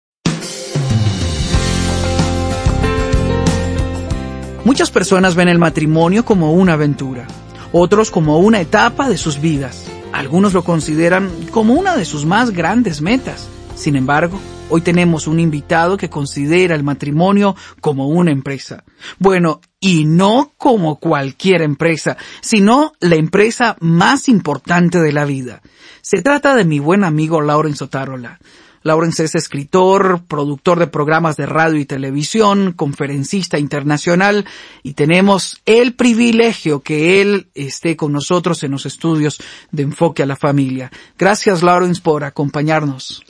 Muchas 4.65 4.91
personas 4.93 5.35
ven 5.35 5.49
el 5.49 5.59
matrimonio 5.59 6.25
como 6.25 6.53
una 6.53 6.75
aventura, 6.75 7.27
otros 7.73 8.13
como 8.13 8.39
una 8.39 8.61
etapa 8.61 9.09
de 9.09 9.19
sus 9.19 9.41
vidas. 9.41 9.91
Algunos 10.13 10.55
lo 10.55 10.63
consideran 10.63 11.49
como 11.51 11.75
una 11.75 11.97
de 11.97 12.05
sus 12.05 12.25
más 12.25 12.53
grandes 12.53 13.01
metas. 13.01 13.49
Sin 13.75 13.97
embargo, 13.97 14.39
hoy 14.71 14.81
tenemos 14.81 15.27
un 15.27 15.41
invitado 15.41 15.97
que 15.97 16.09
considera 16.09 16.75
el 16.75 16.83
matrimonio 16.83 17.57
como 17.81 18.09
una 18.09 18.31
empresa. 18.31 18.85
Bueno, 19.19 19.61
y 19.81 20.05
no 20.05 20.53
como 20.57 20.99
cualquier 20.99 21.63
empresa, 21.63 22.17
sino 22.41 22.93
la 23.01 23.17
empresa 23.17 23.77
más 23.81 24.29
importante 24.29 24.99
de 24.99 25.13
la 25.13 25.25
vida. 25.25 25.63
Se 26.01 26.23
trata 26.23 26.55
de 26.55 26.65
mi 26.65 26.79
buen 26.79 27.05
amigo 27.05 27.41
Lauren 27.41 27.75
Otárola. 27.81 28.39
Lawrence 28.83 29.25
es 29.25 29.35
escritor, 29.35 30.23
productor 30.27 30.79
de 30.79 30.87
programas 30.87 31.37
de 31.37 31.47
radio 31.47 31.79
y 31.79 31.85
televisión, 31.85 32.73
conferencista 32.73 33.59
internacional 33.59 34.47
y 34.83 34.95
tenemos 34.95 35.61
el 35.67 35.95
privilegio 35.95 36.81
que 36.81 37.21
él 37.21 37.49
esté 37.55 37.97
con 37.97 38.13
nosotros 38.13 38.63
en 38.63 38.71
los 38.71 38.87
estudios 38.87 39.39
de 39.71 39.83
Enfoque 39.83 40.23
a 40.23 40.27
la 40.27 40.37
Familia. 40.37 40.91
Gracias 41.19 41.63
Lawrence 41.63 42.01
por 42.01 42.25
acompañarnos. 42.25 43.23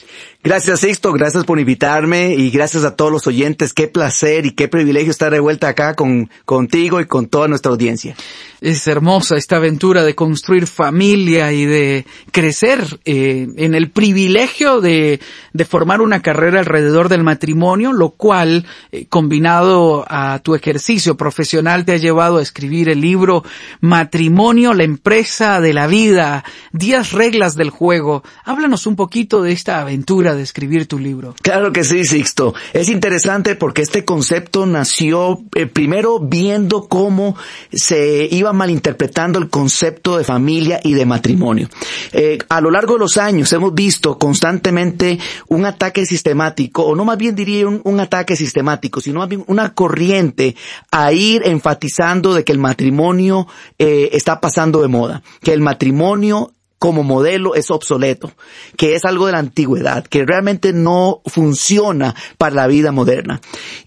Gracias 0.43 0.79
Sixto, 0.79 1.11
gracias 1.11 1.43
por 1.43 1.59
invitarme 1.59 2.33
y 2.35 2.49
gracias 2.49 2.83
a 2.83 2.95
todos 2.95 3.11
los 3.11 3.27
oyentes. 3.27 3.73
Qué 3.73 3.87
placer 3.87 4.45
y 4.45 4.51
qué 4.51 4.67
privilegio 4.67 5.11
estar 5.11 5.31
de 5.31 5.39
vuelta 5.39 5.67
acá 5.67 5.95
con, 5.95 6.29
contigo 6.45 7.01
y 7.01 7.05
con 7.05 7.27
toda 7.27 7.47
nuestra 7.47 7.71
audiencia. 7.71 8.15
Es 8.61 8.85
hermosa 8.85 9.37
esta 9.37 9.55
aventura 9.55 10.03
de 10.03 10.13
construir 10.13 10.67
familia 10.67 11.51
y 11.51 11.65
de 11.65 12.05
crecer 12.31 12.99
eh, 13.05 13.47
en 13.57 13.73
el 13.73 13.89
privilegio 13.89 14.81
de, 14.81 15.19
formar 15.67 15.99
una 15.99 16.21
carrera 16.21 16.59
alrededor 16.59 17.09
del 17.09 17.23
matrimonio, 17.23 17.91
lo 17.91 18.11
cual, 18.11 18.67
eh, 18.91 19.07
combinado 19.09 20.05
a 20.07 20.37
tu 20.43 20.53
ejercicio 20.53 21.17
profesional, 21.17 21.85
te 21.85 21.93
ha 21.93 21.97
llevado 21.97 22.37
a 22.37 22.43
escribir 22.43 22.89
el 22.89 23.01
libro 23.01 23.43
Matrimonio, 23.79 24.75
la 24.75 24.83
empresa 24.83 25.59
de 25.59 25.73
la 25.73 25.87
vida, 25.87 26.43
10 26.73 27.13
reglas 27.13 27.55
del 27.55 27.71
juego. 27.71 28.23
Háblanos 28.43 28.85
un 28.85 28.95
poquito 28.95 29.41
de 29.41 29.53
esta 29.53 29.81
aventura 29.81 30.35
de 30.35 30.43
escribir 30.43 30.85
tu 30.85 30.99
libro. 30.99 31.33
Claro 31.41 31.73
que 31.73 31.83
sí, 31.83 32.05
Sixto. 32.05 32.53
Es 32.73 32.89
interesante 32.89 33.55
porque 33.55 33.81
este 33.81 34.05
concepto 34.05 34.67
nació 34.67 35.41
eh, 35.55 35.65
primero 35.65 36.19
viendo 36.19 36.87
cómo 36.87 37.35
se 37.71 38.27
iba 38.29 38.50
malinterpretando 38.53 39.39
el 39.39 39.49
concepto 39.49 40.17
de 40.17 40.23
familia 40.23 40.79
y 40.83 40.93
de 40.93 41.05
matrimonio. 41.05 41.69
Eh, 42.11 42.37
a 42.49 42.61
lo 42.61 42.71
largo 42.71 42.93
de 42.93 42.99
los 42.99 43.17
años 43.17 43.51
hemos 43.53 43.73
visto 43.73 44.17
constantemente 44.17 45.19
un 45.47 45.65
ataque 45.65 46.05
sistemático, 46.05 46.83
o 46.83 46.95
no 46.95 47.05
más 47.05 47.17
bien 47.17 47.35
diría 47.35 47.67
un, 47.67 47.99
ataque 47.99 48.35
sistemático, 48.35 48.99
sino 48.99 49.19
más 49.19 49.29
bien 49.29 49.43
una 49.47 49.73
corriente 49.73 50.55
a 50.91 51.13
ir 51.13 51.43
enfatizando 51.45 52.33
de 52.33 52.43
que 52.43 52.51
el 52.51 52.57
matrimonio 52.59 53.47
eh, 53.77 54.09
está 54.13 54.41
pasando 54.41 54.81
de 54.81 54.87
moda, 54.87 55.21
que 55.41 55.53
el 55.53 55.61
matrimonio 55.61 56.53
como 56.81 57.03
modelo 57.03 57.53
es 57.53 57.69
obsoleto, 57.69 58.31
que 58.75 58.95
es 58.95 59.05
algo 59.05 59.27
de 59.27 59.33
la 59.33 59.37
antigüedad, 59.37 60.03
que 60.03 60.25
realmente 60.25 60.73
no 60.73 61.21
funciona 61.27 62.15
para 62.39 62.55
la 62.55 62.65
vida 62.65 62.91
moderna. 62.91 63.39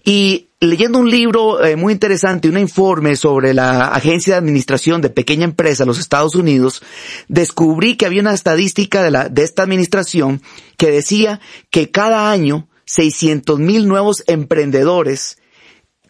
Y 0.05 0.47
leyendo 0.61 0.99
un 0.99 1.09
libro 1.09 1.61
eh, 1.61 1.75
muy 1.75 1.91
interesante, 1.91 2.47
un 2.47 2.57
informe 2.57 3.17
sobre 3.17 3.53
la 3.53 3.87
Agencia 3.89 4.35
de 4.35 4.37
Administración 4.37 5.01
de 5.01 5.09
Pequeña 5.09 5.43
Empresa 5.43 5.83
de 5.83 5.87
los 5.87 5.99
Estados 5.99 6.35
Unidos, 6.35 6.81
descubrí 7.27 7.97
que 7.97 8.05
había 8.05 8.21
una 8.21 8.33
estadística 8.33 9.03
de, 9.03 9.43
esta 9.43 9.63
administración 9.63 10.41
que 10.77 10.89
decía 10.89 11.41
que 11.71 11.91
cada 11.91 12.31
año 12.31 12.69
600 12.85 13.59
mil 13.59 13.89
nuevos 13.89 14.23
emprendedores 14.27 15.37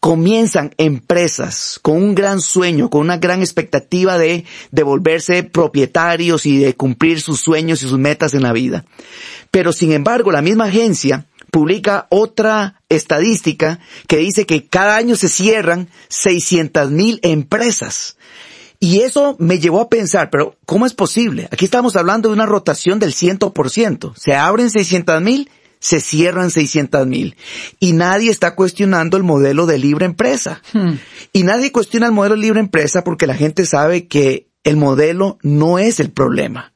comienzan 0.05 0.71
empresas 0.77 1.79
con 1.81 1.97
un 1.97 2.13
gran 2.13 2.39
sueño, 2.39 2.91
con 2.91 3.01
una 3.01 3.17
gran 3.17 3.39
expectativa 3.39 4.19
de, 4.19 4.45
de 4.69 4.83
volverse 4.83 5.41
propietarios 5.41 6.45
y 6.45 6.59
de 6.59 6.75
cumplir 6.75 7.19
sus 7.21 7.41
sueños 7.41 7.81
y 7.81 7.87
sus 7.89 7.97
metas 7.97 8.35
en 8.35 8.43
la 8.43 8.53
vida. 8.53 8.85
Pero 9.49 9.73
sin 9.73 9.91
embargo, 9.93 10.31
la 10.31 10.43
misma 10.43 10.65
agencia 10.65 11.25
publica 11.49 12.05
otra 12.11 12.83
estadística 12.87 13.79
que 14.07 14.17
dice 14.17 14.45
que 14.45 14.67
cada 14.67 14.95
año 14.95 15.15
se 15.15 15.27
cierran 15.27 15.89
600 16.09 16.91
mil 16.91 17.19
empresas. 17.23 18.15
Y 18.79 18.99
eso 18.99 19.35
me 19.39 19.57
llevó 19.57 19.81
a 19.81 19.89
pensar, 19.89 20.29
pero 20.29 20.55
¿cómo 20.67 20.85
es 20.85 20.93
posible? 20.93 21.49
Aquí 21.49 21.65
estamos 21.65 21.95
hablando 21.95 22.29
de 22.29 22.35
una 22.35 22.45
rotación 22.45 22.99
del 22.99 23.11
100%. 23.11 24.13
Se 24.15 24.35
abren 24.35 24.69
600 24.69 25.19
mil 25.23 25.49
se 25.79 25.99
cierran 25.99 26.51
600 26.51 27.05
mil. 27.07 27.35
Y 27.79 27.93
nadie 27.93 28.31
está 28.31 28.55
cuestionando 28.55 29.17
el 29.17 29.23
modelo 29.23 29.65
de 29.65 29.77
libre 29.77 30.05
empresa. 30.05 30.61
Hmm. 30.73 30.93
Y 31.33 31.43
nadie 31.43 31.71
cuestiona 31.71 32.07
el 32.07 32.11
modelo 32.11 32.35
de 32.35 32.41
libre 32.41 32.59
empresa 32.59 33.03
porque 33.03 33.27
la 33.27 33.35
gente 33.35 33.65
sabe 33.65 34.07
que 34.07 34.47
el 34.63 34.77
modelo 34.77 35.37
no 35.41 35.79
es 35.79 35.99
el 35.99 36.11
problema. 36.11 36.73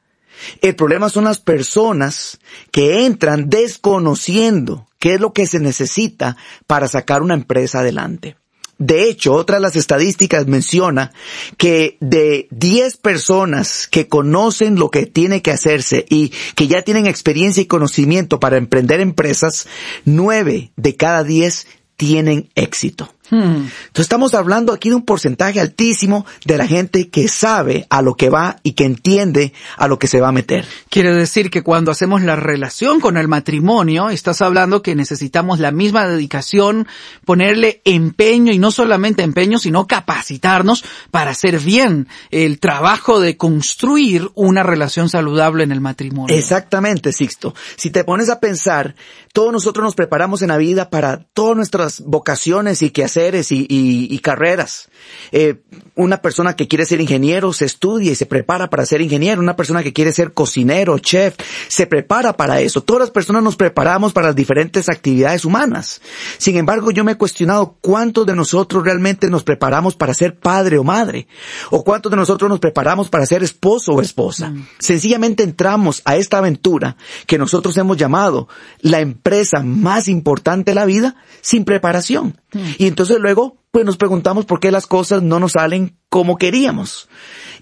El 0.62 0.76
problema 0.76 1.10
son 1.10 1.26
las 1.26 1.40
personas 1.40 2.40
que 2.72 3.06
entran 3.06 3.50
desconociendo 3.50 4.88
qué 5.00 5.16
es 5.16 5.20
lo 5.20 5.34
que 5.34 5.48
se 5.48 5.60
necesita 5.60 6.38
para 6.68 6.88
sacar 6.88 7.22
una 7.22 7.34
empresa 7.34 7.80
adelante. 7.80 8.38
De 8.80 9.10
hecho, 9.10 9.34
otra 9.34 9.58
de 9.58 9.62
las 9.62 9.76
estadísticas 9.76 10.48
menciona 10.48 11.12
que 11.58 11.98
de 12.00 12.48
10 12.52 12.96
personas 12.98 13.90
que 13.90 14.08
conocen 14.08 14.76
lo 14.76 14.90
que 14.90 15.06
tiene 15.06 15.42
que 15.42 15.52
hacerse 15.52 16.06
y 16.10 16.32
que 16.56 16.68
ya 16.68 16.82
tienen 16.82 17.06
experiencia 17.06 17.62
y 17.62 17.66
conocimiento 17.66 18.40
para 18.40 18.56
emprender 18.56 19.02
empresas, 19.02 19.68
9 20.06 20.72
de 20.78 20.96
cada 20.96 21.26
10 21.26 21.68
tienen 21.98 22.50
éxito. 22.56 23.14
Hmm. 23.30 23.68
Entonces 23.68 24.00
estamos 24.00 24.34
hablando 24.34 24.74
aquí 24.74 24.90
de 24.90 24.96
un 24.96 25.06
porcentaje 25.06 25.60
altísimo 25.60 26.26
de 26.46 26.58
la 26.58 26.66
gente 26.66 27.10
que 27.10 27.28
sabe 27.28 27.86
a 27.90 28.02
lo 28.02 28.16
que 28.16 28.30
va 28.30 28.58
y 28.64 28.74
que 28.74 28.86
entiende 28.86 29.54
a 29.78 29.88
lo 29.88 30.00
que 30.00 30.08
se 30.08 30.20
va 30.20 30.30
a 30.30 30.32
meter. 30.32 30.66
Quiere 30.90 31.14
decir 31.14 31.52
que 31.52 31.62
cuando 31.62 31.92
hacemos 31.92 32.24
la 32.24 32.36
relación 32.36 33.00
con 33.00 33.18
el 33.18 33.28
matrimonio, 33.28 34.10
estás 34.10 34.42
hablando 34.42 34.82
que 34.82 34.96
necesitamos 34.96 35.60
la 35.60 35.72
misma 35.72 36.08
dedicación, 36.08 36.88
ponerle 37.26 37.82
empeño 37.86 38.52
y 38.52 38.58
no 38.58 38.72
solamente 38.72 39.22
empeño, 39.22 39.60
sino 39.60 39.86
capacitarnos 39.86 40.84
para 41.12 41.32
hacer 41.32 41.60
bien 41.60 42.08
el 42.32 42.60
trabajo 42.60 43.20
de 43.20 43.38
construir 43.38 44.30
una 44.34 44.64
relación 44.64 45.10
saludable 45.10 45.64
en 45.64 45.72
el 45.72 45.82
matrimonio. 45.82 46.36
Exactamente, 46.36 47.14
Sixto. 47.14 47.54
Si 47.76 47.92
te 47.92 48.04
pones 48.04 48.30
a 48.30 48.40
pensar, 48.40 48.96
todos 49.34 49.54
nosotros 49.54 49.84
nos 49.84 49.96
preparamos 49.96 50.42
en 50.42 50.48
la 50.48 50.58
vida 50.58 50.90
para 50.90 51.26
todas 51.34 51.56
nuestras 51.56 52.02
vocaciones 52.02 52.82
y 52.82 52.90
que 52.90 53.04
hacer 53.04 53.19
y, 53.50 54.20
carreras. 54.20 54.90
Eh, 55.32 55.62
una 55.96 56.22
persona 56.22 56.56
que 56.56 56.68
quiere 56.68 56.86
ser 56.86 57.02
ingeniero 57.02 57.52
se 57.54 57.66
estudia 57.66 58.12
y 58.12 58.16
se 58.16 58.26
prepara 58.26 58.70
para 58.70 58.86
ser 58.86 59.02
ingeniero. 59.02 59.42
Una 59.42 59.56
persona 59.56 59.84
que 59.84 59.94
quiere 59.94 60.12
ser 60.14 60.34
cocinero, 60.34 60.98
chef, 61.00 61.36
se 61.68 61.88
prepara 61.88 62.34
para 62.34 62.62
eso. 62.62 62.82
Todas 62.82 63.02
las 63.02 63.12
personas 63.12 63.44
nos 63.44 63.56
preparamos 63.56 64.14
para 64.14 64.28
las 64.28 64.36
diferentes 64.36 64.90
actividades 64.90 65.46
humanas. 65.46 66.02
Sin 66.38 66.58
embargo, 66.58 66.92
yo 66.92 67.04
me 67.04 67.14
he 67.14 67.16
cuestionado 67.16 67.78
cuántos 67.82 68.26
de 68.26 68.36
nosotros 68.36 68.84
realmente 68.84 69.30
nos 69.30 69.44
preparamos 69.44 69.96
para 69.96 70.14
ser 70.14 70.38
padre 70.38 70.78
o 70.78 70.84
madre. 70.84 71.28
O 71.70 71.84
cuántos 71.84 72.12
de 72.12 72.18
nosotros 72.18 72.50
nos 72.50 72.60
preparamos 72.60 73.10
para 73.10 73.26
ser 73.26 73.44
esposo 73.44 73.94
o 73.94 74.02
esposa. 74.02 74.50
Mm. 74.50 74.68
Sencillamente 74.80 75.44
entramos 75.44 76.02
a 76.06 76.16
esta 76.16 76.38
aventura 76.38 76.98
que 77.26 77.38
nosotros 77.38 77.76
hemos 77.78 77.98
llamado 77.98 78.48
la 78.82 79.00
empresa 79.00 79.62
más 79.62 80.08
importante 80.08 80.72
de 80.72 80.76
la 80.76 80.86
vida 80.86 81.16
sin 81.42 81.66
preparación. 81.66 82.36
Y 82.78 82.88
entonces 82.88 83.18
luego 83.20 83.58
pues 83.72 83.86
nos 83.86 83.98
preguntamos 83.98 84.46
por 84.46 84.60
qué 84.60 84.72
las 84.72 84.88
cosas 84.88 85.22
no 85.22 85.40
nos 85.40 85.52
salen 85.52 85.96
como 86.10 86.38
queríamos. 86.38 87.08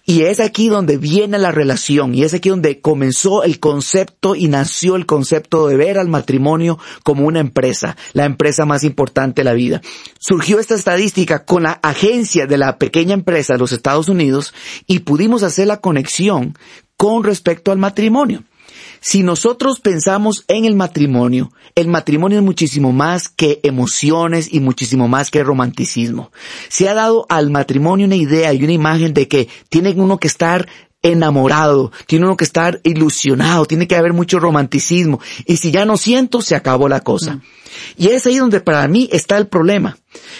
Y 0.05 0.21
es 0.21 0.39
aquí 0.39 0.69
donde 0.69 0.97
viene 0.97 1.37
la 1.37 1.51
relación 1.51 2.15
y 2.15 2.23
es 2.23 2.33
aquí 2.33 2.47
donde 2.47 2.79
comenzó 2.79 3.43
el 3.43 3.59
concepto 3.59 4.35
y 4.35 4.47
nació 4.47 4.95
el 4.95 5.05
concepto 5.05 5.67
de 5.67 5.75
ver 5.75 5.97
al 5.97 6.07
matrimonio 6.07 6.79
como 7.03 7.25
una 7.25 7.41
empresa, 7.41 7.97
la 8.13 8.23
empresa 8.23 8.65
más 8.65 8.85
importante 8.85 9.41
de 9.41 9.45
la 9.45 9.53
vida. 9.53 9.81
Surgió 10.17 10.59
esta 10.59 10.75
estadística 10.75 11.43
con 11.43 11.63
la 11.63 11.73
agencia 11.83 12.47
de 12.47 12.57
la 12.57 12.77
pequeña 12.77 13.13
empresa 13.13 13.53
de 13.53 13.59
los 13.59 13.73
Estados 13.73 14.07
Unidos 14.07 14.53
y 14.85 14.99
pudimos 14.99 15.43
hacer 15.43 15.67
la 15.67 15.81
conexión 15.81 16.57
con 16.95 17.25
respecto 17.25 17.73
al 17.73 17.77
matrimonio. 17.77 18.43
Si 18.99 19.23
nosotros 19.23 19.79
pensamos 19.79 20.43
en 20.47 20.65
el 20.65 20.75
matrimonio, 20.75 21.51
el 21.75 21.87
matrimonio 21.87 22.39
es 22.39 22.43
muchísimo 22.43 22.91
más 22.91 23.29
que 23.29 23.59
emociones 23.63 24.51
y 24.51 24.59
muchísimo 24.59 25.07
más 25.07 25.31
que 25.31 25.43
romanticismo. 25.43 26.31
Se 26.69 26.89
ha 26.89 26.93
dado 26.93 27.25
al 27.29 27.49
matrimonio 27.51 28.05
una 28.05 28.15
idea 28.15 28.53
y 28.53 28.63
una 28.63 28.73
imagen 28.73 29.13
de 29.13 29.27
que 29.27 29.47
tiene 29.69 29.91
uno 29.91 30.17
que 30.17 30.27
estar 30.27 30.67
enamorado, 31.03 31.91
tiene 32.07 32.25
uno 32.25 32.37
que 32.37 32.43
estar 32.43 32.81
ilusionado, 32.83 33.65
tiene 33.65 33.87
que 33.87 33.95
haber 33.95 34.13
mucho 34.13 34.39
romanticismo. 34.39 35.19
Y 35.45 35.57
si 35.57 35.71
ya 35.71 35.85
no 35.85 35.97
siento, 35.97 36.41
se 36.41 36.55
acabó 36.55 36.89
la 36.89 37.01
cosa. 37.01 37.35
Mm. 37.35 37.41
Y 37.97 38.07
es 38.07 38.25
ahí 38.25 38.37
donde 38.37 38.59
para 38.59 38.87
mí 38.87 39.07
está 39.11 39.37
el 39.37 39.47
problema. 39.47 39.97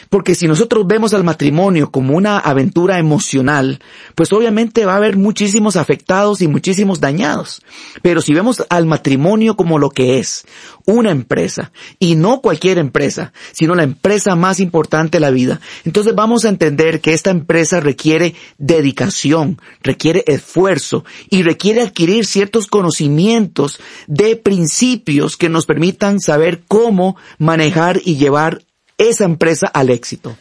Porque 0.10 0.36
si 0.36 0.48
nosotros 0.48 0.86
vemos 0.88 1.14
al 1.14 1.24
matrimonio 1.24 1.92
como 1.92 2.16
una 2.16 2.40
aventura 2.40 3.00
emocional, 3.00 3.80
pues 4.16 4.32
obviamente 4.34 4.86
va 4.86 4.94
a 4.94 4.98
haber 4.98 5.18
muchísimos 5.18 5.76
afectados 5.76 6.42
y 6.42 6.48
muchísimos 6.48 7.00
dañados. 7.00 7.62
Pero 8.02 8.22
si 8.22 8.34
vemos 8.34 8.64
al 8.70 8.86
matrimonio 8.86 9.56
como 9.56 9.80
lo 9.80 9.90
que 9.90 10.20
es, 10.20 10.46
una 10.86 11.12
empresa, 11.12 11.72
y 12.00 12.16
no 12.16 12.42
cualquier 12.42 12.78
empresa, 12.78 13.34
sino 13.52 13.76
la 13.76 13.84
empresa 13.84 14.36
más 14.36 14.60
importante 14.60 15.18
de 15.18 15.22
la 15.22 15.32
vida, 15.32 15.60
entonces 15.84 16.16
vamos 16.16 16.46
a 16.46 16.50
entender 16.50 17.02
que 17.02 17.14
esta 17.14 17.30
empresa 17.30 17.80
requiere 17.80 18.36
dedicación, 18.58 19.60
requiere 19.84 20.24
esfuerzo 20.28 21.04
y 21.30 21.44
requiere 21.44 21.82
adquirir 21.82 22.26
ciertos 22.26 22.68
conocimientos 22.68 23.80
de 24.08 24.36
principios 24.36 25.38
que 25.38 25.50
nos 25.50 25.66
permitan 25.66 26.20
saber 26.20 26.64
cómo 26.68 27.18
manejar 27.38 28.02
y 28.04 28.16
llevar 28.16 28.64
esa 28.98 29.26
empresa 29.26 29.68
al 29.68 29.90
éxito. 29.90 30.36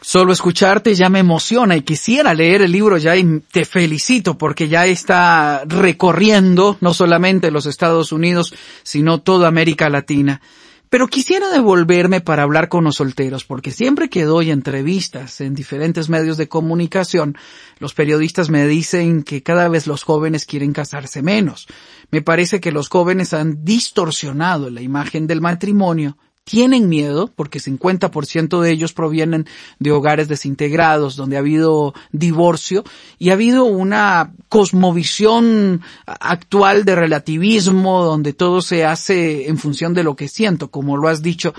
Solo 0.00 0.32
escucharte 0.32 0.94
ya 0.94 1.08
me 1.08 1.18
emociona 1.18 1.76
y 1.76 1.82
quisiera 1.82 2.32
leer 2.32 2.62
el 2.62 2.70
libro 2.70 2.98
ya 2.98 3.16
y 3.16 3.40
te 3.50 3.64
felicito 3.64 4.38
porque 4.38 4.68
ya 4.68 4.86
está 4.86 5.64
recorriendo 5.66 6.78
no 6.80 6.94
solamente 6.94 7.50
los 7.50 7.66
Estados 7.66 8.12
Unidos, 8.12 8.54
sino 8.84 9.20
toda 9.20 9.48
América 9.48 9.88
Latina. 9.88 10.40
Pero 10.88 11.08
quisiera 11.08 11.50
devolverme 11.50 12.22
para 12.22 12.44
hablar 12.44 12.70
con 12.70 12.84
los 12.84 12.96
solteros, 12.96 13.44
porque 13.44 13.72
siempre 13.72 14.08
que 14.08 14.24
doy 14.24 14.50
entrevistas 14.50 15.40
en 15.42 15.54
diferentes 15.54 16.08
medios 16.08 16.38
de 16.38 16.48
comunicación, 16.48 17.36
los 17.78 17.92
periodistas 17.92 18.48
me 18.48 18.66
dicen 18.66 19.22
que 19.22 19.42
cada 19.42 19.68
vez 19.68 19.86
los 19.86 20.02
jóvenes 20.04 20.46
quieren 20.46 20.72
casarse 20.72 21.20
menos. 21.22 21.66
Me 22.10 22.22
parece 22.22 22.60
que 22.60 22.72
los 22.72 22.88
jóvenes 22.88 23.34
han 23.34 23.64
distorsionado 23.64 24.70
la 24.70 24.80
imagen 24.80 25.26
del 25.26 25.42
matrimonio 25.42 26.16
tienen 26.48 26.88
miedo, 26.88 27.30
porque 27.36 27.58
50% 27.58 28.60
de 28.60 28.70
ellos 28.70 28.94
provienen 28.94 29.46
de 29.78 29.92
hogares 29.92 30.28
desintegrados, 30.28 31.14
donde 31.14 31.36
ha 31.36 31.40
habido 31.40 31.92
divorcio, 32.10 32.84
y 33.18 33.28
ha 33.28 33.34
habido 33.34 33.64
una 33.64 34.32
cosmovisión 34.48 35.82
actual 36.06 36.86
de 36.86 36.94
relativismo, 36.94 38.02
donde 38.02 38.32
todo 38.32 38.62
se 38.62 38.86
hace 38.86 39.48
en 39.48 39.58
función 39.58 39.92
de 39.92 40.04
lo 40.04 40.16
que 40.16 40.28
siento, 40.28 40.70
como 40.70 40.96
lo 40.96 41.08
has 41.08 41.22
dicho. 41.22 41.52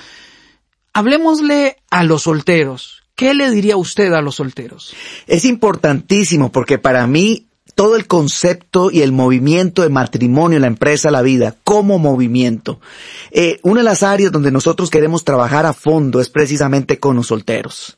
Hablemosle 0.94 1.78
a 1.92 2.04
los 2.04 2.24
solteros. 2.24 3.04
¿Qué 3.14 3.36
le 3.36 3.52
diría 3.52 3.78
usted 3.78 4.12
a 4.14 4.22
los 4.22 4.36
solteros? 4.36 4.96
Es 5.28 5.46
importantísimo 5.46 6.52
porque 6.52 6.80
para 6.80 7.06
mí 7.06 7.49
todo 7.80 7.96
el 7.96 8.08
concepto 8.08 8.92
y 8.92 9.04
el 9.04 9.14
movimiento 9.14 9.84
de 9.84 9.90
matrimonio, 9.90 10.60
la 10.60 10.68
empresa, 10.68 11.12
la 11.12 11.22
vida, 11.22 11.56
como 11.64 11.98
movimiento. 11.98 12.82
Eh, 13.32 13.62
una 13.64 13.80
de 13.80 13.86
las 13.86 14.04
áreas 14.04 14.34
donde 14.34 14.52
nosotros 14.52 14.90
queremos 14.90 15.24
trabajar 15.24 15.66
a 15.66 15.72
fondo 15.72 16.20
es 16.20 16.28
precisamente 16.28 17.00
con 17.00 17.16
los 17.16 17.28
solteros. 17.28 17.98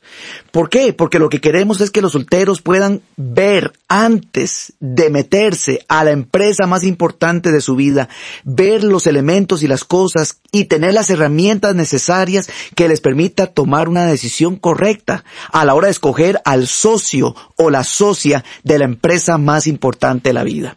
¿Por 0.52 0.70
qué? 0.70 0.92
Porque 0.92 1.18
lo 1.18 1.28
que 1.28 1.40
queremos 1.40 1.80
es 1.80 1.90
que 1.90 2.00
los 2.00 2.12
solteros 2.12 2.62
puedan 2.62 3.02
ver 3.16 3.72
antes 3.88 4.72
de 4.78 5.10
meterse 5.10 5.84
a 5.88 6.04
la 6.04 6.12
empresa 6.12 6.68
más 6.68 6.84
importante 6.84 7.50
de 7.50 7.60
su 7.60 7.74
vida, 7.74 8.08
ver 8.44 8.84
los 8.84 9.08
elementos 9.08 9.64
y 9.64 9.66
las 9.66 9.82
cosas 9.82 10.38
y 10.52 10.66
tener 10.66 10.94
las 10.94 11.10
herramientas 11.10 11.74
necesarias 11.74 12.48
que 12.76 12.86
les 12.86 13.00
permita 13.00 13.48
tomar 13.48 13.88
una 13.88 14.06
decisión 14.06 14.54
correcta 14.54 15.24
a 15.50 15.64
la 15.64 15.74
hora 15.74 15.88
de 15.88 15.92
escoger 15.92 16.40
al 16.44 16.68
socio 16.68 17.34
o 17.56 17.68
la 17.68 17.82
socia 17.82 18.44
de 18.62 18.78
la 18.78 18.84
empresa 18.84 19.38
más 19.38 19.66
importante 19.72 20.28
de 20.28 20.34
la 20.34 20.44
vida. 20.44 20.76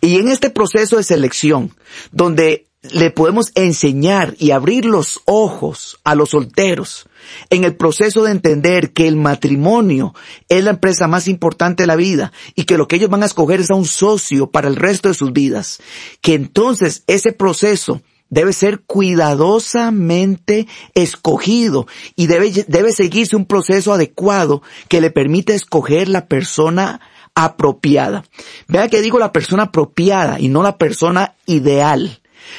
Y 0.00 0.16
en 0.16 0.28
este 0.28 0.50
proceso 0.50 0.96
de 0.96 1.04
selección, 1.04 1.72
donde 2.12 2.66
le 2.92 3.10
podemos 3.10 3.50
enseñar 3.54 4.34
y 4.38 4.50
abrir 4.50 4.84
los 4.84 5.20
ojos 5.24 5.98
a 6.04 6.14
los 6.14 6.30
solteros 6.30 7.08
en 7.50 7.64
el 7.64 7.74
proceso 7.74 8.22
de 8.22 8.32
entender 8.32 8.92
que 8.92 9.08
el 9.08 9.16
matrimonio 9.16 10.14
es 10.48 10.62
la 10.64 10.70
empresa 10.70 11.08
más 11.08 11.28
importante 11.28 11.82
de 11.82 11.86
la 11.88 11.96
vida 11.96 12.32
y 12.54 12.64
que 12.64 12.78
lo 12.78 12.86
que 12.86 12.96
ellos 12.96 13.10
van 13.10 13.22
a 13.22 13.26
escoger 13.26 13.60
es 13.60 13.70
a 13.70 13.74
un 13.74 13.86
socio 13.86 14.50
para 14.50 14.68
el 14.68 14.76
resto 14.76 15.08
de 15.08 15.14
sus 15.14 15.32
vidas, 15.32 15.80
que 16.20 16.34
entonces 16.34 17.02
ese 17.06 17.32
proceso 17.32 18.02
debe 18.28 18.52
ser 18.52 18.80
cuidadosamente 18.80 20.66
escogido 20.94 21.86
y 22.16 22.26
debe, 22.26 22.64
debe 22.66 22.92
seguirse 22.92 23.36
un 23.36 23.46
proceso 23.46 23.92
adecuado 23.92 24.62
que 24.88 25.00
le 25.00 25.10
permita 25.10 25.54
escoger 25.54 26.08
la 26.08 26.26
persona 26.26 27.00
apropiada. 27.36 28.24
Vea 28.66 28.88
que 28.88 29.02
digo 29.02 29.20
la 29.20 29.30
persona 29.30 29.64
apropiada 29.64 30.40
y 30.40 30.48
no 30.48 30.64
la 30.64 30.78
persona 30.78 31.34
ideal. 31.46 32.18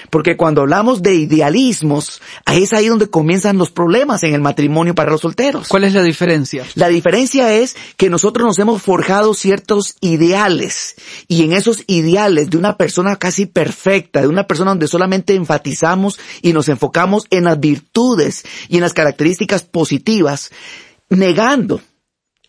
Porque 0.10 0.38
cuando 0.38 0.62
hablamos 0.62 1.02
de 1.02 1.16
idealismos, 1.16 2.22
ahí 2.46 2.64
es 2.64 2.74
ahí 2.74 2.88
donde 2.88 3.10
comienzan 3.10 3.58
los 3.58 3.72
problemas 3.72 4.24
en 4.24 4.34
el 4.34 4.42
matrimonio 4.42 4.96
para 4.96 5.12
los 5.12 5.22
solteros. 5.22 5.68
¿Cuál 5.68 5.86
es 5.86 5.94
la 5.94 6.04
diferencia? 6.04 6.66
La 6.76 6.90
diferencia 6.90 7.54
es 7.54 7.76
que 7.96 8.10
nosotros 8.10 8.46
nos 8.46 8.60
hemos 8.60 8.82
forjado 8.82 9.34
ciertos 9.34 9.96
ideales 10.02 10.96
y 11.28 11.44
en 11.44 11.54
esos 11.54 11.84
ideales 11.88 12.50
de 12.50 12.58
una 12.58 12.78
persona 12.78 13.16
casi 13.16 13.46
perfecta, 13.46 14.22
de 14.22 14.28
una 14.28 14.46
persona 14.46 14.72
donde 14.72 14.88
solamente 14.88 15.36
enfatizamos 15.36 16.20
y 16.42 16.54
nos 16.54 16.70
enfocamos 16.70 17.26
en 17.30 17.46
las 17.46 17.60
virtudes 17.60 18.44
y 18.68 18.76
en 18.76 18.82
las 18.82 18.94
características 18.94 19.64
positivas, 19.64 20.52
negando 21.10 21.82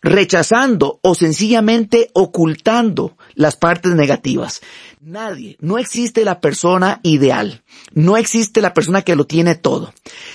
rechazando 0.01 0.99
o 1.01 1.15
sencillamente 1.15 2.09
ocultando 2.13 3.17
las 3.35 3.55
partes 3.55 3.93
negativas. 3.93 4.61
Nadie, 5.01 5.57
no 5.59 5.77
existe 5.77 6.23
la 6.23 6.39
persona 6.39 6.99
ideal, 7.03 7.63
no 7.93 8.17
existe 8.17 8.61
la 8.61 8.73
persona 8.73 9.01
que 9.01 9.15
lo 9.15 9.25
tiene 9.25 9.55
todo. 9.55 9.93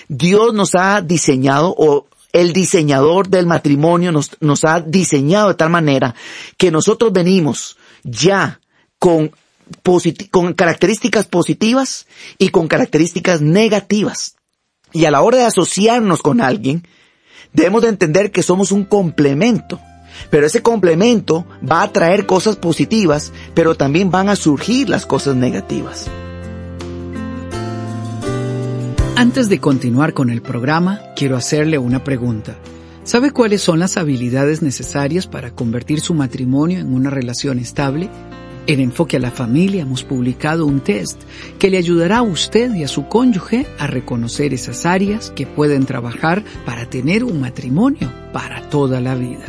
Dios 0.08 0.54
nos 0.54 0.74
ha 0.74 1.00
diseñado 1.00 1.74
o 1.76 2.06
el 2.32 2.52
diseñador 2.52 3.28
del 3.28 3.46
matrimonio 3.46 4.10
nos, 4.12 4.64
ha 4.64 4.80
diseñado 4.80 5.48
de 5.48 5.54
tal 5.54 5.70
manera 5.70 6.14
que 6.56 6.72
nosotros 6.72 7.12
venimos 7.12 7.76
ya 8.02 8.60
con 8.98 9.30
características 10.56 11.26
positivas 11.26 12.06
y 12.38 12.48
con 12.48 12.66
características 12.66 13.40
negativas. 13.40 14.34
Y 14.92 15.04
a 15.06 15.10
la 15.10 15.22
hora 15.22 15.38
de 15.38 15.44
asociarnos 15.44 16.22
con 16.22 16.40
alguien, 16.40 16.86
debemos 17.54 17.82
de 17.82 17.88
entender 17.88 18.30
que 18.30 18.42
somos 18.42 18.70
un 18.72 18.84
complemento. 18.84 19.80
Pero 20.30 20.46
ese 20.46 20.62
complemento 20.62 21.46
va 21.68 21.82
a 21.82 21.92
traer 21.92 22.26
cosas 22.26 22.56
positivas, 22.56 23.32
pero 23.54 23.74
también 23.74 24.10
van 24.10 24.28
a 24.28 24.36
surgir 24.36 24.88
las 24.88 25.06
cosas 25.06 25.34
negativas. 25.34 26.08
Antes 29.16 29.48
de 29.48 29.60
continuar 29.60 30.12
con 30.12 30.28
el 30.28 30.42
programa, 30.42 31.00
quiero 31.16 31.36
hacerle 31.36 31.78
una 31.78 32.04
pregunta. 32.04 32.56
¿Sabe 33.04 33.30
cuáles 33.32 33.62
son 33.62 33.78
las 33.78 33.96
habilidades 33.96 34.62
necesarias 34.62 35.26
para 35.26 35.50
convertir 35.50 36.00
su 36.00 36.14
matrimonio 36.14 36.78
en 36.78 36.94
una 36.94 37.10
relación 37.10 37.58
estable? 37.58 38.08
En 38.66 38.80
Enfoque 38.80 39.18
a 39.18 39.20
la 39.20 39.30
Familia 39.30 39.82
hemos 39.82 40.04
publicado 40.04 40.64
un 40.64 40.80
test 40.80 41.20
que 41.58 41.68
le 41.68 41.76
ayudará 41.76 42.18
a 42.18 42.22
usted 42.22 42.74
y 42.74 42.82
a 42.82 42.88
su 42.88 43.08
cónyuge 43.08 43.66
a 43.78 43.86
reconocer 43.86 44.54
esas 44.54 44.86
áreas 44.86 45.30
que 45.30 45.46
pueden 45.46 45.84
trabajar 45.84 46.42
para 46.64 46.88
tener 46.88 47.24
un 47.24 47.42
matrimonio 47.42 48.10
para 48.32 48.70
toda 48.70 49.02
la 49.02 49.16
vida. 49.16 49.44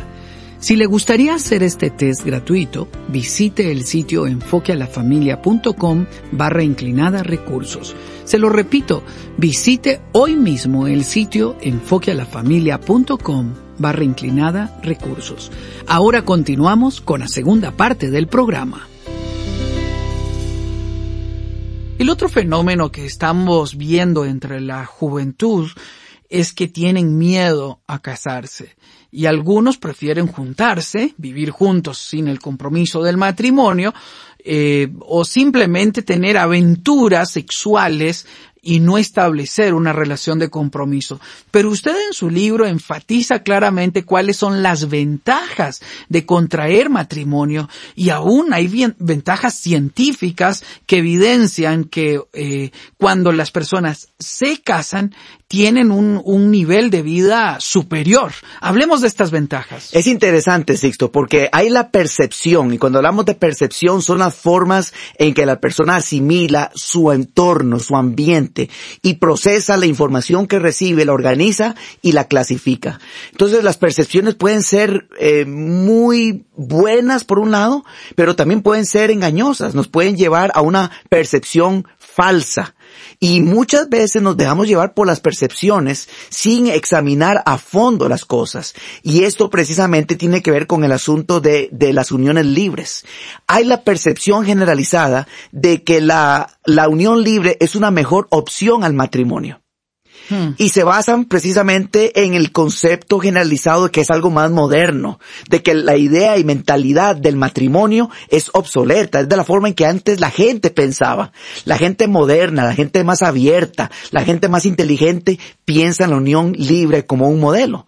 Si 0.58 0.76
le 0.76 0.84
gustaría 0.84 1.34
hacer 1.34 1.62
este 1.62 1.88
test 1.88 2.26
gratuito, 2.26 2.88
visite 3.08 3.70
el 3.70 3.84
sitio 3.84 4.26
enfoquealafamilia.com 4.26 6.06
barra 6.32 6.62
inclinada 6.62 7.22
recursos. 7.22 7.96
Se 8.24 8.38
lo 8.38 8.50
repito, 8.50 9.02
visite 9.38 10.02
hoy 10.12 10.36
mismo 10.36 10.88
el 10.88 11.04
sitio 11.04 11.56
enfoquealafamilia.com 11.62 13.54
barra 13.78 14.04
inclinada 14.04 14.78
recursos. 14.82 15.50
Ahora 15.86 16.22
continuamos 16.22 17.00
con 17.00 17.20
la 17.20 17.28
segunda 17.28 17.70
parte 17.70 18.10
del 18.10 18.26
programa. 18.26 18.88
El 21.98 22.10
otro 22.10 22.28
fenómeno 22.28 22.92
que 22.92 23.06
estamos 23.06 23.78
viendo 23.78 24.26
entre 24.26 24.60
la 24.60 24.84
juventud 24.84 25.70
es 26.28 26.52
que 26.52 26.68
tienen 26.68 27.16
miedo 27.16 27.80
a 27.86 28.00
casarse 28.00 28.76
y 29.10 29.24
algunos 29.24 29.78
prefieren 29.78 30.26
juntarse, 30.26 31.14
vivir 31.16 31.50
juntos 31.50 31.96
sin 31.96 32.28
el 32.28 32.38
compromiso 32.38 33.02
del 33.02 33.16
matrimonio, 33.16 33.94
eh, 34.38 34.92
o 35.00 35.24
simplemente 35.24 36.02
tener 36.02 36.36
aventuras 36.36 37.30
sexuales 37.30 38.26
y 38.66 38.80
no 38.80 38.98
establecer 38.98 39.74
una 39.74 39.92
relación 39.92 40.40
de 40.40 40.50
compromiso. 40.50 41.20
Pero 41.52 41.70
usted 41.70 41.94
en 42.08 42.12
su 42.12 42.28
libro 42.28 42.66
enfatiza 42.66 43.44
claramente 43.44 44.04
cuáles 44.04 44.36
son 44.36 44.62
las 44.62 44.88
ventajas 44.88 45.80
de 46.08 46.26
contraer 46.26 46.90
matrimonio 46.90 47.68
y 47.94 48.10
aún 48.10 48.52
hay 48.52 48.66
ventajas 48.98 49.60
científicas 49.60 50.64
que 50.84 50.98
evidencian 50.98 51.84
que 51.84 52.20
eh, 52.32 52.72
cuando 52.98 53.30
las 53.30 53.52
personas 53.52 54.08
se 54.18 54.60
casan 54.60 55.14
tienen 55.48 55.92
un, 55.92 56.50
nivel 56.50 56.90
de 56.90 57.02
vida 57.02 57.58
superior. 57.60 58.32
Hablemos 58.60 59.00
de 59.00 59.08
estas 59.08 59.30
ventajas. 59.30 59.90
Es 59.92 60.06
interesante, 60.06 60.76
Sixto, 60.76 61.12
porque 61.12 61.48
hay 61.52 61.70
la 61.70 61.90
percepción, 61.90 62.72
y 62.72 62.78
cuando 62.78 62.98
hablamos 62.98 63.24
de 63.26 63.34
percepción 63.34 64.02
son 64.02 64.18
las 64.18 64.34
formas 64.34 64.92
en 65.18 65.34
que 65.34 65.46
la 65.46 65.60
persona 65.60 65.96
asimila 65.96 66.70
su 66.74 67.12
entorno, 67.12 67.78
su 67.78 67.96
ambiente, 67.96 68.70
y 69.02 69.14
procesa 69.14 69.76
la 69.76 69.86
información 69.86 70.46
que 70.46 70.58
recibe, 70.58 71.04
la 71.04 71.12
organiza 71.12 71.74
y 72.02 72.12
la 72.12 72.24
clasifica. 72.24 73.00
Entonces 73.32 73.62
las 73.62 73.76
percepciones 73.76 74.34
pueden 74.34 74.62
ser 74.62 75.08
eh, 75.18 75.44
muy 75.46 76.44
buenas 76.56 77.24
por 77.24 77.38
un 77.38 77.50
lado, 77.50 77.84
pero 78.14 78.36
también 78.36 78.62
pueden 78.62 78.86
ser 78.86 79.10
engañosas, 79.10 79.74
nos 79.74 79.88
pueden 79.88 80.16
llevar 80.16 80.50
a 80.54 80.60
una 80.60 80.90
percepción 81.08 81.86
falsa. 81.98 82.75
Y 83.20 83.40
muchas 83.40 83.88
veces 83.88 84.22
nos 84.22 84.36
dejamos 84.36 84.68
llevar 84.68 84.94
por 84.94 85.06
las 85.06 85.20
percepciones 85.20 86.08
sin 86.28 86.66
examinar 86.66 87.42
a 87.46 87.58
fondo 87.58 88.08
las 88.08 88.24
cosas. 88.24 88.74
Y 89.02 89.24
esto 89.24 89.50
precisamente 89.50 90.16
tiene 90.16 90.42
que 90.42 90.50
ver 90.50 90.66
con 90.66 90.84
el 90.84 90.92
asunto 90.92 91.40
de, 91.40 91.70
las 91.92 92.12
uniones 92.12 92.46
libres. 92.46 93.04
Hay 93.46 93.64
la 93.64 93.82
percepción 93.82 94.44
generalizada 94.44 95.26
de 95.52 95.82
que 95.82 96.00
la, 96.00 96.58
la 96.64 96.88
unión 96.88 97.22
libre 97.22 97.56
es 97.60 97.74
una 97.74 97.90
mejor 97.90 98.26
opción 98.30 98.84
al 98.84 98.92
matrimonio. 98.92 99.60
Hmm. 100.28 100.50
Y 100.58 100.70
se 100.70 100.84
basan 100.84 101.24
precisamente 101.24 102.24
en 102.24 102.34
el 102.34 102.52
concepto 102.52 103.18
generalizado 103.18 103.84
de 103.84 103.90
que 103.90 104.00
es 104.00 104.10
algo 104.10 104.30
más 104.30 104.50
moderno, 104.50 105.20
de 105.48 105.62
que 105.62 105.74
la 105.74 105.96
idea 105.96 106.38
y 106.38 106.44
mentalidad 106.44 107.16
del 107.16 107.36
matrimonio 107.36 108.10
es 108.28 108.50
obsoleta, 108.52 109.20
es 109.20 109.28
de 109.28 109.36
la 109.36 109.44
forma 109.44 109.68
en 109.68 109.74
que 109.74 109.86
antes 109.86 110.20
la 110.20 110.30
gente 110.30 110.70
pensaba. 110.70 111.32
La 111.64 111.78
gente 111.78 112.08
moderna, 112.08 112.64
la 112.64 112.74
gente 112.74 113.04
más 113.04 113.22
abierta, 113.22 113.90
la 114.10 114.24
gente 114.24 114.48
más 114.48 114.66
inteligente 114.66 115.38
piensa 115.64 116.04
en 116.04 116.10
la 116.10 116.16
unión 116.16 116.52
libre 116.52 117.06
como 117.06 117.28
un 117.28 117.40
modelo, 117.40 117.86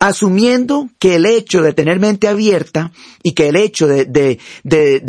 asumiendo 0.00 0.88
que 0.98 1.16
el 1.16 1.26
hecho 1.26 1.62
de 1.62 1.72
tener 1.72 2.00
mente 2.00 2.28
abierta 2.28 2.92
y 3.22 3.32
que 3.32 3.48
el 3.48 3.56
hecho 3.56 3.86
de, 3.86 4.38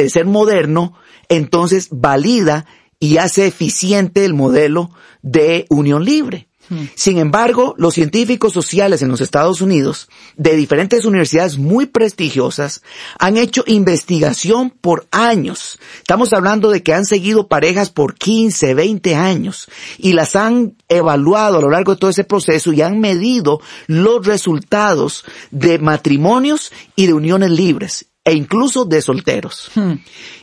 ser 0.09 0.25
moderno 0.25 0.93
entonces 1.29 1.89
valida 1.91 2.65
y 2.99 3.17
hace 3.17 3.47
eficiente 3.47 4.25
el 4.25 4.33
modelo 4.33 4.91
de 5.21 5.65
unión 5.69 6.05
libre. 6.05 6.47
Sin 6.95 7.17
embargo, 7.17 7.75
los 7.77 7.93
científicos 7.93 8.53
sociales 8.53 9.01
en 9.01 9.09
los 9.09 9.21
Estados 9.21 9.61
Unidos, 9.61 10.09
de 10.35 10.55
diferentes 10.55 11.05
universidades 11.05 11.57
muy 11.57 11.85
prestigiosas, 11.85 12.81
han 13.19 13.37
hecho 13.37 13.63
investigación 13.67 14.71
por 14.71 15.07
años. 15.11 15.79
Estamos 15.97 16.33
hablando 16.33 16.71
de 16.71 16.81
que 16.81 16.93
han 16.93 17.05
seguido 17.05 17.47
parejas 17.47 17.91
por 17.91 18.15
15, 18.15 18.73
20 18.73 19.15
años 19.15 19.67
y 19.97 20.13
las 20.13 20.35
han 20.35 20.75
evaluado 20.89 21.59
a 21.59 21.61
lo 21.61 21.69
largo 21.69 21.93
de 21.93 21.99
todo 21.99 22.09
ese 22.09 22.23
proceso 22.23 22.73
y 22.73 22.81
han 22.81 22.99
medido 22.99 23.61
los 23.87 24.25
resultados 24.25 25.23
de 25.51 25.79
matrimonios 25.79 26.71
y 26.95 27.07
de 27.07 27.13
uniones 27.13 27.51
libres 27.51 28.07
e 28.25 28.33
incluso 28.33 28.85
de 28.85 29.01
solteros. 29.01 29.69
Hmm. 29.75 29.93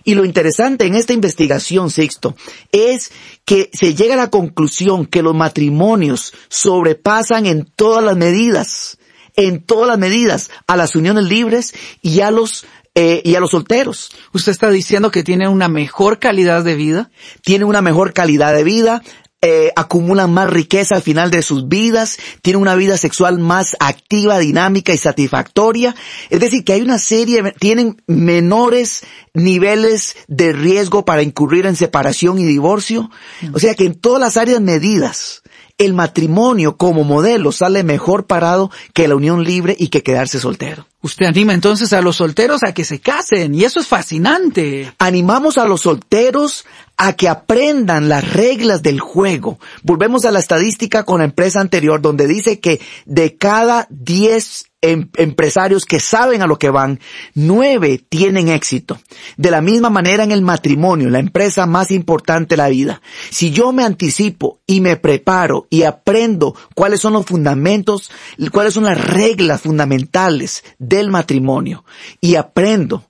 Y 0.05 0.15
lo 0.15 0.25
interesante 0.25 0.87
en 0.87 0.95
esta 0.95 1.13
investigación, 1.13 1.91
Sixto, 1.91 2.37
es 2.71 3.11
que 3.45 3.69
se 3.73 3.95
llega 3.95 4.15
a 4.15 4.17
la 4.17 4.31
conclusión 4.31 5.05
que 5.05 5.23
los 5.23 5.35
matrimonios 5.35 6.33
sobrepasan 6.49 7.47
en 7.47 7.65
todas 7.65 8.03
las 8.05 8.17
medidas, 8.17 8.99
en 9.35 9.63
todas 9.63 9.89
las 9.89 9.99
medidas, 9.99 10.51
a 10.69 10.77
las 10.77 10.95
uniones 10.95 11.25
libres 11.25 11.75
y 12.01 12.21
a 12.21 12.31
los 12.31 12.65
eh, 12.95 13.23
y 13.25 13.37
a 13.37 13.41
los 13.41 13.53
solteros. 13.53 14.11
¿Usted 14.35 14.53
está 14.53 14.71
diciendo 14.71 15.11
que 15.11 15.23
tienen 15.23 15.49
una 15.49 15.69
mejor 15.69 16.19
calidad 16.19 16.63
de 16.63 16.77
vida? 16.77 17.11
Tienen 17.43 17.67
una 17.67 17.81
mejor 17.81 18.13
calidad 18.13 18.55
de 18.55 18.65
vida, 18.65 19.03
eh, 19.45 19.73
acumulan 19.75 20.33
más 20.33 20.49
riqueza 20.49 20.95
al 20.95 21.03
final 21.03 21.33
de 21.33 21.43
sus 21.43 21.69
vidas, 21.69 22.17
tienen 22.43 22.63
una 22.63 22.77
vida 22.77 22.97
sexual 22.97 23.41
más 23.41 23.77
activa, 23.81 24.39
dinámica 24.39 24.95
y 24.95 24.99
satisfactoria. 24.99 25.97
Es 26.31 26.39
decir, 26.39 26.65
que 26.65 26.75
hay 26.75 26.81
una 26.81 26.99
serie, 26.99 27.53
tienen 27.59 28.01
menores 28.07 29.03
niveles 29.35 30.17
de 30.29 30.53
riesgo 30.53 31.05
para 31.05 31.23
incurrir 31.23 31.67
en 31.67 31.75
separación 31.75 32.39
y 32.39 32.45
divorcio. 32.45 33.11
O 33.53 33.59
sea 33.59 33.75
que 33.75 33.85
en 33.85 33.97
todas 33.97 34.21
las 34.21 34.37
áreas 34.37 34.61
medidas, 34.61 35.43
el 35.77 35.93
matrimonio 35.93 36.77
como 36.77 37.03
modelo 37.03 37.51
sale 37.51 37.83
mejor 37.83 38.27
parado 38.29 38.71
que 38.95 39.09
la 39.09 39.17
unión 39.17 39.43
libre 39.43 39.75
y 39.77 39.89
que 39.89 40.05
quedarse 40.05 40.39
soltero. 40.39 40.87
Usted 41.03 41.27
anima 41.27 41.53
entonces 41.53 41.93
a 41.93 42.01
los 42.01 42.17
solteros 42.17 42.63
a 42.63 42.73
que 42.73 42.85
se 42.85 43.01
casen 43.01 43.57
y 43.57 43.65
eso 43.65 43.81
es 43.81 43.89
fascinante. 43.89 44.93
Animamos 44.99 45.59
a 45.59 45.67
los 45.67 45.81
solteros 45.81 46.65
a 46.97 47.15
que 47.15 47.29
aprendan 47.29 48.09
las 48.09 48.33
reglas 48.33 48.83
del 48.83 49.01
juego. 49.01 49.59
Volvemos 49.83 50.25
a 50.25 50.31
la 50.31 50.39
estadística 50.39 51.05
con 51.05 51.19
la 51.19 51.25
empresa 51.25 51.61
anterior 51.61 52.01
donde 52.01 52.29
dice 52.29 52.61
que 52.61 52.81
de 53.07 53.37
cada 53.37 53.89
10 53.91 54.67
em, 54.83 55.09
empresarios 55.17 55.85
que 55.85 55.99
saben 55.99 56.43
a 56.43 56.47
lo 56.47 56.59
que 56.59 56.71
van, 56.71 57.01
nueve 57.35 58.05
tienen 58.09 58.49
éxito. 58.49 59.01
De 59.37 59.51
la 59.51 59.61
misma 59.61 59.91
manera 59.91 60.23
en 60.23 60.33
el 60.33 60.43
matrimonio, 60.43 61.11
la 61.11 61.19
empresa 61.19 61.67
más 61.67 61.91
importante 61.91 62.53
de 62.53 62.57
la 62.59 62.69
vida. 62.69 63.01
Si 63.31 63.51
yo 63.51 63.73
me 63.73 63.85
anticipo 63.85 64.61
y 64.67 64.81
me 64.81 64.97
preparo 64.97 65.67
y 65.71 65.83
aprendo 65.83 66.55
cuáles 66.75 67.01
son 67.01 67.15
los 67.15 67.27
fundamentos, 67.27 68.11
cuáles 68.53 68.75
son 68.75 68.85
las 68.85 69.01
reglas 69.01 69.63
fundamentales 69.63 70.63
del 70.93 71.11
matrimonio 71.11 71.85
y 72.21 72.35
aprendo 72.35 73.03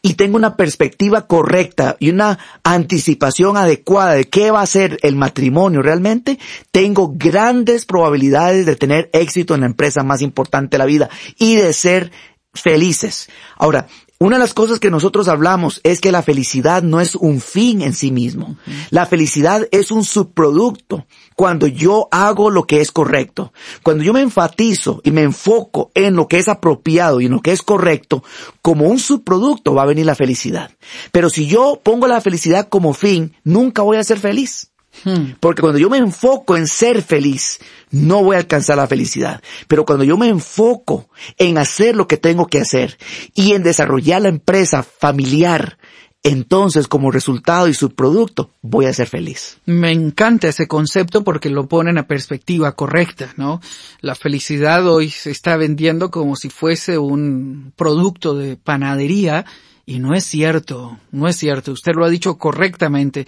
y 0.00 0.14
tengo 0.14 0.36
una 0.36 0.56
perspectiva 0.56 1.26
correcta 1.26 1.96
y 1.98 2.08
una 2.08 2.38
anticipación 2.64 3.58
adecuada 3.58 4.14
de 4.14 4.24
qué 4.24 4.50
va 4.50 4.62
a 4.62 4.66
ser 4.66 4.98
el 5.02 5.16
matrimonio 5.16 5.82
realmente, 5.82 6.38
tengo 6.70 7.12
grandes 7.14 7.84
probabilidades 7.84 8.64
de 8.64 8.76
tener 8.76 9.10
éxito 9.12 9.54
en 9.54 9.60
la 9.60 9.66
empresa 9.66 10.02
más 10.02 10.22
importante 10.22 10.76
de 10.76 10.78
la 10.78 10.86
vida 10.86 11.10
y 11.38 11.56
de 11.56 11.74
ser 11.74 12.10
felices. 12.54 13.28
Ahora, 13.56 13.86
una 14.18 14.36
de 14.36 14.40
las 14.40 14.54
cosas 14.54 14.80
que 14.80 14.90
nosotros 14.90 15.28
hablamos 15.28 15.80
es 15.84 16.00
que 16.00 16.10
la 16.10 16.22
felicidad 16.22 16.82
no 16.82 17.00
es 17.00 17.14
un 17.16 17.40
fin 17.40 17.82
en 17.82 17.92
sí 17.92 18.10
mismo. 18.10 18.56
La 18.90 19.04
felicidad 19.04 19.68
es 19.72 19.90
un 19.90 20.04
subproducto 20.04 21.06
cuando 21.34 21.66
yo 21.66 22.08
hago 22.10 22.50
lo 22.50 22.64
que 22.64 22.80
es 22.80 22.92
correcto. 22.92 23.52
Cuando 23.82 24.04
yo 24.04 24.14
me 24.14 24.22
enfatizo 24.22 25.02
y 25.04 25.10
me 25.10 25.22
enfoco 25.22 25.90
en 25.94 26.16
lo 26.16 26.28
que 26.28 26.38
es 26.38 26.48
apropiado 26.48 27.20
y 27.20 27.26
en 27.26 27.32
lo 27.32 27.42
que 27.42 27.52
es 27.52 27.62
correcto, 27.62 28.24
como 28.62 28.86
un 28.86 28.98
subproducto 28.98 29.74
va 29.74 29.82
a 29.82 29.86
venir 29.86 30.06
la 30.06 30.14
felicidad. 30.14 30.70
Pero 31.12 31.28
si 31.28 31.46
yo 31.46 31.80
pongo 31.82 32.06
la 32.06 32.22
felicidad 32.22 32.68
como 32.70 32.94
fin, 32.94 33.34
nunca 33.44 33.82
voy 33.82 33.98
a 33.98 34.04
ser 34.04 34.18
feliz. 34.18 34.70
Hmm. 35.04 35.32
Porque 35.40 35.62
cuando 35.62 35.78
yo 35.78 35.90
me 35.90 35.98
enfoco 35.98 36.56
en 36.56 36.66
ser 36.66 37.02
feliz, 37.02 37.58
no 37.90 38.22
voy 38.22 38.36
a 38.36 38.40
alcanzar 38.40 38.76
la 38.76 38.86
felicidad. 38.86 39.42
Pero 39.68 39.84
cuando 39.84 40.04
yo 40.04 40.16
me 40.16 40.28
enfoco 40.28 41.08
en 41.38 41.58
hacer 41.58 41.96
lo 41.96 42.08
que 42.08 42.16
tengo 42.16 42.46
que 42.46 42.60
hacer 42.60 42.98
y 43.34 43.52
en 43.52 43.62
desarrollar 43.62 44.22
la 44.22 44.28
empresa 44.28 44.82
familiar, 44.82 45.78
entonces 46.22 46.88
como 46.88 47.12
resultado 47.12 47.68
y 47.68 47.74
subproducto 47.74 48.50
voy 48.60 48.86
a 48.86 48.92
ser 48.92 49.06
feliz. 49.06 49.58
Me 49.64 49.92
encanta 49.92 50.48
ese 50.48 50.66
concepto 50.66 51.22
porque 51.22 51.50
lo 51.50 51.68
pone 51.68 51.90
en 51.90 51.96
la 51.96 52.08
perspectiva 52.08 52.72
correcta, 52.72 53.32
¿no? 53.36 53.60
La 54.00 54.16
felicidad 54.16 54.86
hoy 54.88 55.10
se 55.10 55.30
está 55.30 55.56
vendiendo 55.56 56.10
como 56.10 56.34
si 56.34 56.50
fuese 56.50 56.98
un 56.98 57.72
producto 57.76 58.34
de 58.34 58.56
panadería 58.56 59.44
y 59.86 60.00
no 60.00 60.14
es 60.14 60.24
cierto, 60.24 60.98
no 61.12 61.28
es 61.28 61.36
cierto. 61.36 61.72
Usted 61.72 61.92
lo 61.94 62.04
ha 62.04 62.10
dicho 62.10 62.36
correctamente 62.36 63.26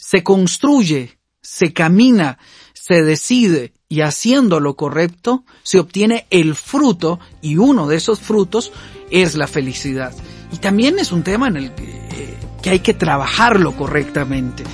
se 0.00 0.22
construye, 0.22 1.18
se 1.42 1.74
camina, 1.74 2.38
se 2.72 3.02
decide 3.02 3.74
y 3.86 4.00
haciendo 4.00 4.58
lo 4.58 4.74
correcto 4.74 5.44
se 5.62 5.78
obtiene 5.78 6.26
el 6.30 6.54
fruto 6.54 7.20
y 7.42 7.58
uno 7.58 7.86
de 7.86 7.96
esos 7.96 8.18
frutos 8.18 8.72
es 9.10 9.36
la 9.36 9.46
felicidad. 9.46 10.14
Y 10.52 10.56
también 10.56 10.98
es 10.98 11.12
un 11.12 11.22
tema 11.22 11.48
en 11.48 11.56
el 11.58 11.74
que, 11.74 12.70
hay 12.70 12.80
que 12.80 12.94
trabajarlo 12.94 13.76
correctamente. 13.76 14.64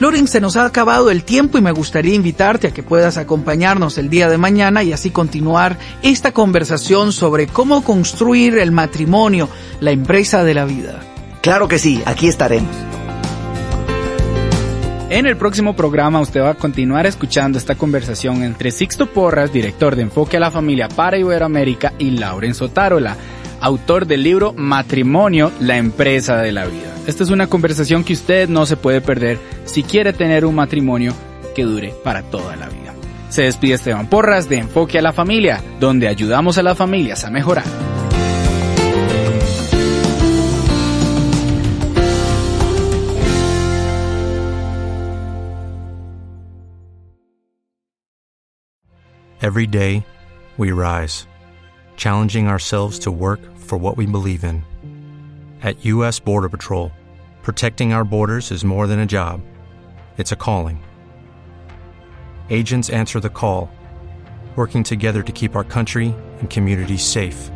Loren, 0.00 0.26
se 0.26 0.40
nos 0.40 0.56
ha 0.56 0.64
acabado 0.64 1.10
el 1.10 1.22
tiempo 1.22 1.56
y 1.56 1.62
me 1.62 1.70
gustaría 1.70 2.14
invitarte 2.14 2.66
a 2.66 2.74
que 2.74 2.82
puedas 2.82 3.16
acompañarnos 3.16 3.96
el 3.96 4.10
día 4.10 4.28
de 4.28 4.38
mañana 4.38 4.82
y 4.82 4.92
así 4.92 5.10
continuar 5.10 5.78
esta 6.02 6.32
conversación 6.32 7.12
sobre 7.12 7.46
cómo 7.46 7.84
construir 7.84 8.58
el 8.58 8.72
matrimonio, 8.72 9.48
la 9.80 9.92
empresa 9.92 10.42
de 10.42 10.54
la 10.54 10.64
vida. 10.64 11.00
Claro 11.42 11.68
que 11.68 11.78
sí, 11.78 12.02
aquí 12.06 12.26
estaremos. 12.26 12.74
En 15.10 15.26
el 15.26 15.36
próximo 15.36 15.76
programa 15.76 16.20
usted 16.20 16.40
va 16.40 16.50
a 16.50 16.54
continuar 16.54 17.06
escuchando 17.06 17.56
esta 17.56 17.76
conversación 17.76 18.42
entre 18.42 18.72
Sixto 18.72 19.06
Porras, 19.06 19.52
director 19.52 19.94
de 19.94 20.02
Enfoque 20.02 20.38
a 20.38 20.40
la 20.40 20.50
Familia 20.50 20.88
para 20.88 21.18
Iberoamérica, 21.18 21.92
y 21.98 22.10
Lauren 22.10 22.54
Sotárola, 22.54 23.16
autor 23.60 24.06
del 24.06 24.24
libro 24.24 24.54
Matrimonio, 24.54 25.52
la 25.60 25.76
empresa 25.76 26.38
de 26.38 26.50
la 26.50 26.64
vida. 26.64 26.93
Esta 27.06 27.22
es 27.22 27.30
una 27.30 27.48
conversación 27.48 28.02
que 28.02 28.14
usted 28.14 28.48
no 28.48 28.64
se 28.64 28.78
puede 28.78 29.02
perder 29.02 29.38
si 29.66 29.82
quiere 29.82 30.14
tener 30.14 30.46
un 30.46 30.54
matrimonio 30.54 31.12
que 31.54 31.64
dure 31.64 31.94
para 32.02 32.22
toda 32.22 32.56
la 32.56 32.68
vida. 32.68 32.94
Se 33.28 33.42
despide 33.42 33.74
Esteban 33.74 34.08
Porras 34.08 34.48
de 34.48 34.58
Enfoque 34.58 34.98
a 34.98 35.02
la 35.02 35.12
Familia, 35.12 35.62
donde 35.80 36.08
ayudamos 36.08 36.56
a 36.56 36.62
las 36.62 36.78
familias 36.78 37.24
a 37.24 37.30
mejorar. 37.30 37.64
Every 49.42 49.66
day, 49.66 50.06
we 50.56 50.72
rise, 50.72 51.26
challenging 51.98 52.48
ourselves 52.48 52.98
to 53.00 53.10
work 53.10 53.40
for 53.58 53.78
what 53.78 53.98
we 53.98 54.06
believe 54.06 54.42
in. 54.42 54.64
At 55.64 55.84
U.S. 55.86 56.20
Border 56.20 56.48
Patrol, 56.50 56.92
protecting 57.42 57.94
our 57.94 58.04
borders 58.04 58.52
is 58.52 58.66
more 58.66 58.86
than 58.86 58.98
a 59.00 59.06
job, 59.06 59.40
it's 60.18 60.30
a 60.30 60.36
calling. 60.36 60.84
Agents 62.50 62.90
answer 62.90 63.18
the 63.18 63.30
call, 63.30 63.70
working 64.54 64.84
together 64.84 65.24
to 65.24 65.32
keep 65.32 65.56
our 65.56 65.64
country 65.64 66.14
and 66.38 66.48
communities 66.50 67.02
safe. 67.02 67.50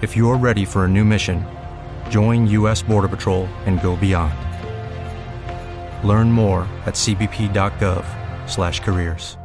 If 0.00 0.16
you're 0.16 0.38
ready 0.38 0.64
for 0.64 0.84
a 0.84 0.88
new 0.88 1.04
mission, 1.04 1.44
join 2.08 2.46
U.S. 2.46 2.82
Border 2.82 3.08
Patrol 3.08 3.46
and 3.66 3.82
go 3.82 3.94
beyond. 3.94 4.32
Learn 6.02 6.32
more 6.32 6.62
at 6.86 6.94
cbp.gov/careers. 6.94 9.36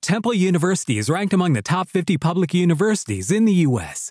Temple 0.00 0.34
University 0.34 0.96
is 0.98 1.08
ranked 1.08 1.34
among 1.34 1.52
the 1.52 1.62
top 1.62 1.88
50 1.88 2.18
public 2.18 2.52
universities 2.54 3.30
in 3.30 3.44
the 3.44 3.52
U.S. 3.68 4.10